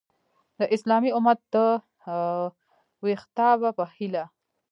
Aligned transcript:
د 0.59 0.61
اسلامي 0.75 1.09
امت 1.17 1.39
د 1.53 1.55
ویښتابه 3.03 3.69
په 3.77 3.83
هیله! 3.95 4.23